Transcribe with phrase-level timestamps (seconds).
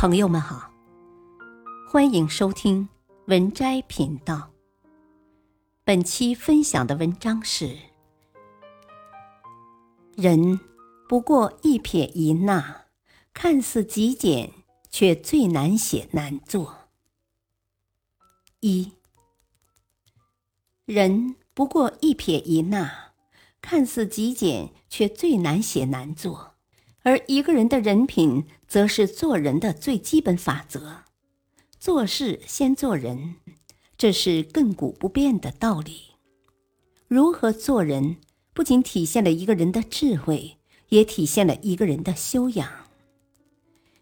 [0.00, 0.72] 朋友们好，
[1.86, 2.88] 欢迎收听
[3.26, 4.50] 文摘频道。
[5.84, 7.76] 本期分享的文章是：
[10.16, 10.58] 人
[11.06, 12.86] 不过一撇一捺，
[13.34, 14.50] 看似极简，
[14.88, 16.88] 却最难写难做。
[18.60, 18.94] 一
[20.86, 23.12] 人不过一撇一捺，
[23.60, 26.49] 看似极简，却最难写难做。
[27.02, 31.04] 而一个人的人品，则是做人的最基本法则。
[31.78, 33.36] 做事先做人，
[33.96, 36.12] 这是亘古不变的道理。
[37.08, 38.18] 如何做人，
[38.52, 40.58] 不仅体现了一个人的智慧，
[40.90, 42.68] 也体现了一个人的修养。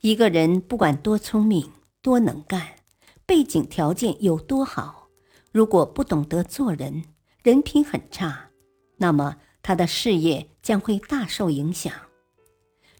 [0.00, 1.70] 一个人不管多聪明、
[2.02, 2.76] 多能干，
[3.24, 5.08] 背景条件有多好，
[5.52, 7.04] 如果不懂得做人，
[7.42, 8.50] 人品很差，
[8.96, 11.92] 那么他的事业将会大受影响。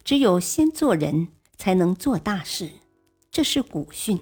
[0.02, 2.70] 只有先做人，才能做大事，
[3.30, 4.18] 这是古训。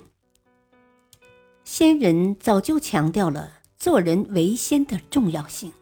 [1.64, 5.72] 先人早就强调了做人为先的重要性。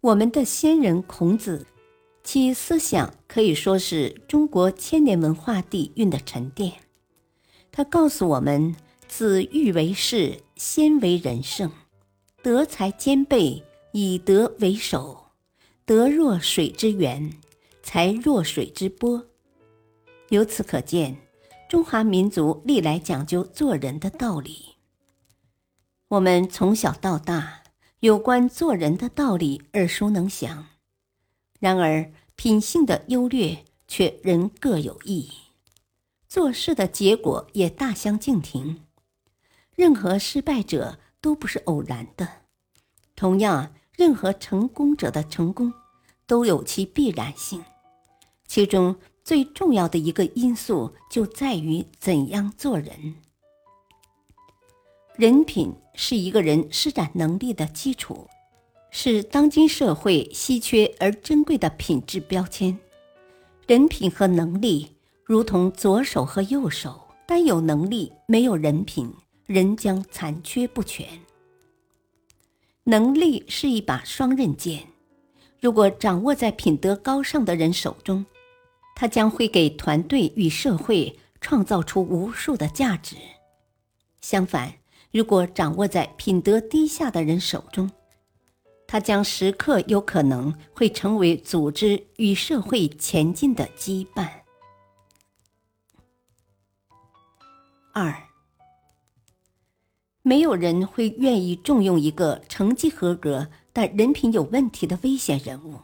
[0.00, 1.66] 我们的先人孔子，
[2.24, 6.72] 其思想可以说是中国千年文化底蕴的沉淀。
[7.70, 8.74] 他告诉我们：
[9.06, 11.68] 子欲为事，先为人圣；
[12.42, 15.30] 德才兼备，以德为首；
[15.84, 17.32] 德若水之源。
[17.92, 19.26] 才弱水之波。
[20.28, 21.16] 由此可见，
[21.68, 24.76] 中华民族历来讲究做人的道理。
[26.06, 27.64] 我们从小到大，
[27.98, 30.68] 有关做人的道理耳熟能详。
[31.58, 35.28] 然而，品性的优劣却人各有异，
[36.28, 38.86] 做事的结果也大相径庭。
[39.74, 42.42] 任何失败者都不是偶然的，
[43.16, 45.74] 同样，任何成功者的成功
[46.28, 47.64] 都有其必然性。
[48.50, 53.14] 其中最重要的一个因素就在于怎样做人。
[55.14, 58.26] 人品是一个人施展能力的基础，
[58.90, 62.76] 是当今社会稀缺而珍贵的品质标签。
[63.68, 69.14] 人品和能力如同左手和右手，单有能力没有人品，
[69.46, 71.06] 人将残缺不全。
[72.82, 74.88] 能力是一把双刃剑，
[75.60, 78.26] 如果掌握在品德高尚的人手中。
[79.00, 83.16] 它将会给团队与社会创造出无数的价值。
[84.20, 84.74] 相反，
[85.10, 87.90] 如果掌握在品德低下的人手中，
[88.86, 94.28] 它将时刻有可能会成为组织与社会前进的羁绊。
[97.94, 98.14] 二，
[100.20, 105.80] 没有人会愿意重用一个成绩合格但人品有问题的危险人物。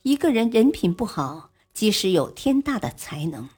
[0.00, 1.49] 一个人人品不好。
[1.72, 3.48] 即使有天大的才能，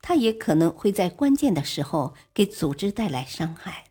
[0.00, 3.84] 他也可能会在关键的时候给组织带来伤害，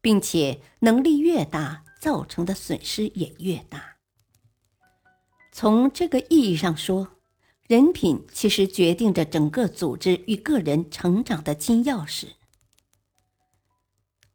[0.00, 3.96] 并且能力越大，造成的损失也越大。
[5.52, 7.08] 从这个意义上说，
[7.66, 12.28] 人品其实决定着整个组织与个人成长的金钥匙。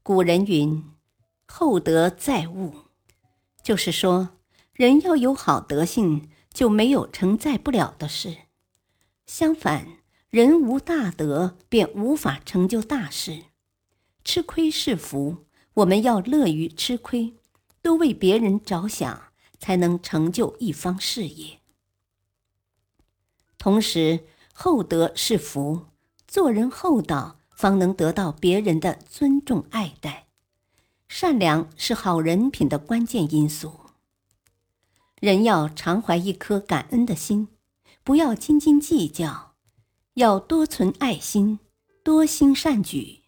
[0.04, 0.84] 古人云
[1.48, 2.74] ：“厚德载物”，
[3.64, 4.40] 就是说，
[4.74, 8.36] 人要有好德性，就没有承载不了的事。
[9.34, 9.88] 相反，
[10.30, 13.46] 人无大德，便无法成就大事。
[14.26, 17.36] 吃亏是福，我们要乐于吃亏，
[17.82, 21.62] 多为别人着想，才能成就一方事业。
[23.58, 25.86] 同时，厚德是福，
[26.28, 30.28] 做人厚道，方能得到别人的尊重爱戴。
[31.08, 33.80] 善良是好人品的关键因素。
[35.22, 37.48] 人要常怀一颗感恩的心。
[38.04, 39.54] 不要斤斤计较，
[40.16, 41.60] 要多存爱心，
[42.04, 43.20] 多行善举，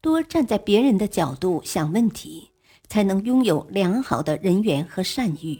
[0.00, 2.50] 多站在别人的角度想问题，
[2.88, 5.58] 才能拥有良好的人缘和善誉。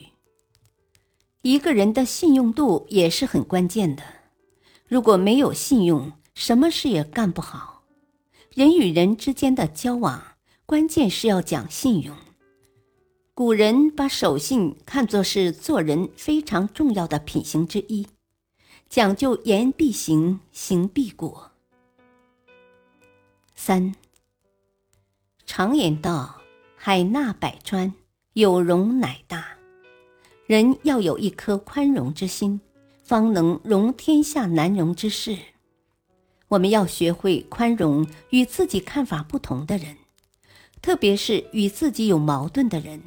[1.43, 4.03] 一个人的信用度也是很关键的，
[4.89, 7.83] 如果没有信用，什么事也干不好。
[8.55, 10.23] 人与人之间的交往，
[10.65, 12.17] 关键是要讲信用。
[13.35, 18.07] 古人把守信看作是做人非常重要的品行之一。
[18.95, 21.51] 讲究言必行，行必果。
[23.57, 23.93] 三。
[25.45, 26.41] 常言道
[26.79, 27.93] ：“海纳百川，
[28.35, 29.59] 有容乃大。”
[30.47, 32.61] 人要有一颗宽容之心，
[33.03, 35.37] 方能容天下难容之事。
[36.47, 39.97] 我们要学会宽容与自己看法不同的人，
[40.81, 43.03] 特别是与自己有矛盾的人。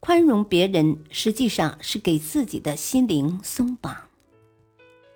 [0.00, 4.08] 宽容别人，实际上是给自己的心灵松绑。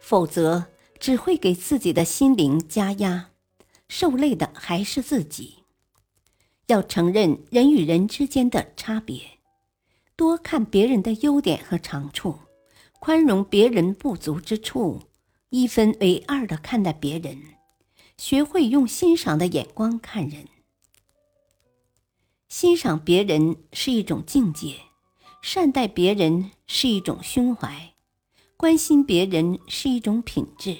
[0.08, 0.66] 否则，
[1.00, 3.30] 只会给自己的心灵加压，
[3.88, 5.64] 受累的还是自己。
[6.68, 9.20] 要承认人与人之间的差别，
[10.14, 12.38] 多看别人的优点和长处，
[13.00, 15.02] 宽容别人不足之处，
[15.48, 17.42] 一分为二的看待别人，
[18.16, 20.46] 学会用欣赏的眼光看人。
[22.48, 24.76] 欣赏别人是一种境界，
[25.42, 27.95] 善待别人是一种胸怀，
[28.58, 30.76] 关心别人是一种品质，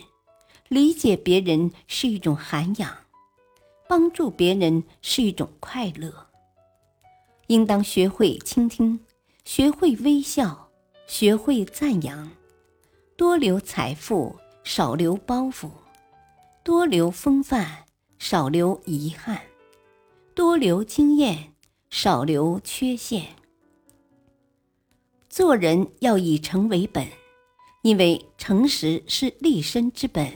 [0.69, 2.91] 理解别人是一种涵养，
[3.87, 6.29] 帮助别人是一种快乐。
[7.49, 8.99] 应当学会倾听，
[9.45, 10.69] 学会微笑，
[11.07, 12.31] 学会赞扬，
[13.17, 14.35] 多留财富，
[14.65, 15.69] 少留包袱；
[16.65, 17.85] 多留风范，
[18.19, 19.37] 少留遗憾；
[20.35, 21.53] 多留经验。
[21.89, 23.25] 少留缺陷。
[25.31, 27.07] 做人要以诚为本，
[27.87, 30.33] 因为诚实是立身之本，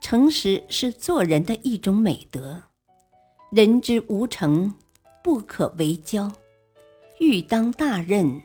[0.00, 2.62] 诚实是做人的一种美德。
[3.50, 4.72] 人之无诚，
[5.22, 6.32] 不可为交。
[7.20, 8.40] 欲当大任，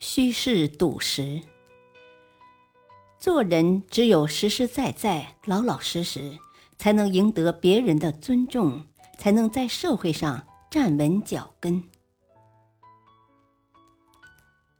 [0.00, 1.40] 须是笃实。
[3.20, 6.36] 做人只有实实在在、老老实实，
[6.76, 8.84] 才能赢得别人的尊重，
[9.16, 10.44] 才能在社会上。
[10.68, 11.84] 站稳脚跟。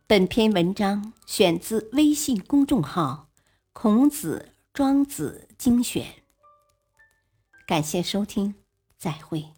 [0.08, 3.28] 本篇文章选自微信公众号
[3.75, 6.02] 《孔子庄子精选》，
[7.66, 8.55] 感谢收听，
[8.96, 9.57] 再会。